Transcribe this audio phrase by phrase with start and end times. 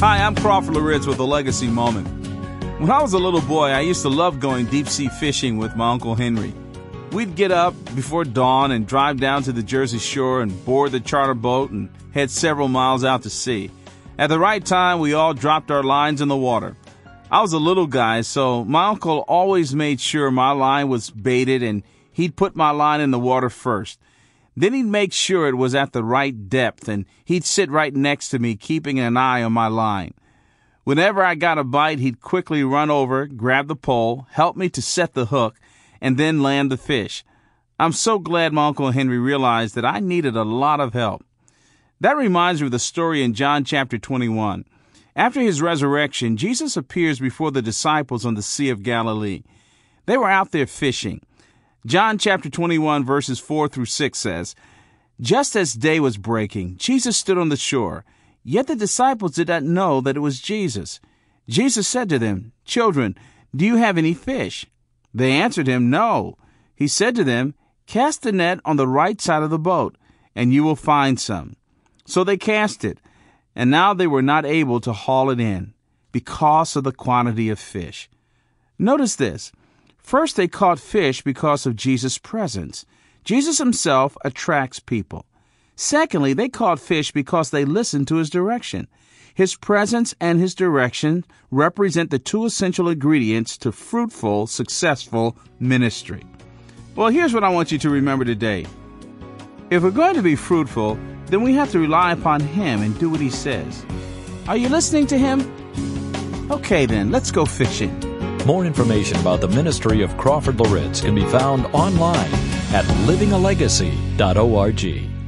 [0.00, 2.08] Hi, I'm Crawford Loritts with a legacy moment.
[2.80, 5.76] When I was a little boy, I used to love going deep sea fishing with
[5.76, 6.54] my Uncle Henry.
[7.12, 11.00] We'd get up before dawn and drive down to the Jersey shore and board the
[11.00, 13.70] charter boat and head several miles out to sea.
[14.16, 16.78] At the right time, we all dropped our lines in the water.
[17.30, 21.62] I was a little guy, so my uncle always made sure my line was baited
[21.62, 24.00] and he'd put my line in the water first.
[24.60, 28.28] Then he'd make sure it was at the right depth and he'd sit right next
[28.28, 30.12] to me, keeping an eye on my line.
[30.84, 34.82] Whenever I got a bite, he'd quickly run over, grab the pole, help me to
[34.82, 35.56] set the hook,
[35.98, 37.24] and then land the fish.
[37.78, 41.24] I'm so glad my Uncle Henry realized that I needed a lot of help.
[41.98, 44.66] That reminds me of the story in John chapter 21.
[45.16, 49.42] After his resurrection, Jesus appears before the disciples on the Sea of Galilee.
[50.04, 51.22] They were out there fishing.
[51.86, 54.54] John chapter 21 verses 4 through 6 says,
[55.20, 58.04] Just as day was breaking, Jesus stood on the shore.
[58.42, 61.00] Yet the disciples did not know that it was Jesus.
[61.48, 63.16] Jesus said to them, Children,
[63.54, 64.66] do you have any fish?
[65.12, 66.36] They answered him, No.
[66.74, 67.54] He said to them,
[67.86, 69.96] Cast the net on the right side of the boat,
[70.34, 71.56] and you will find some.
[72.06, 72.98] So they cast it,
[73.54, 75.74] and now they were not able to haul it in,
[76.12, 78.08] because of the quantity of fish.
[78.78, 79.50] Notice this.
[80.02, 82.84] First, they caught fish because of Jesus' presence.
[83.24, 85.26] Jesus himself attracts people.
[85.76, 88.88] Secondly, they caught fish because they listened to his direction.
[89.34, 96.24] His presence and his direction represent the two essential ingredients to fruitful, successful ministry.
[96.96, 98.66] Well, here's what I want you to remember today.
[99.70, 103.08] If we're going to be fruitful, then we have to rely upon Him and do
[103.08, 103.86] what He says.
[104.48, 105.40] Are you listening to Him?
[106.50, 108.09] Okay, then, let's go fishing.
[108.46, 112.32] More information about the ministry of Crawford Loritts can be found online
[112.72, 115.19] at livingalegacy.org.